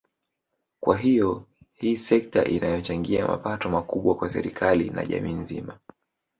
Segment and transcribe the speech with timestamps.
[0.83, 5.79] Kwa hiyo hii ni sekta inayochangia mapato makubwa kwa serikali na jamii nzima